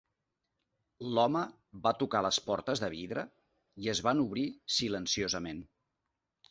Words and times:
L'home 1.17 1.43
va 1.85 1.93
tocar 2.05 2.23
les 2.29 2.39
portes 2.49 2.83
de 2.85 2.91
vidre 2.97 3.29
i 3.85 3.93
es 3.97 4.05
van 4.09 4.27
obrir 4.29 4.49
silenciosament. 4.81 5.63